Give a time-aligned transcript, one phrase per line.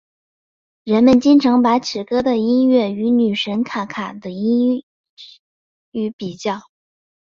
[0.83, 4.33] 人们经常把此歌的音乐与女神卡卡的歌
[5.95, 6.59] 曲比较。